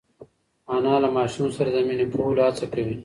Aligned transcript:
انا 0.75 0.91
له 1.03 1.09
ماشوم 1.17 1.47
سره 1.57 1.69
د 1.73 1.77
مینې 1.87 2.05
کولو 2.13 2.41
هڅه 2.47 2.65
کوي. 2.73 2.95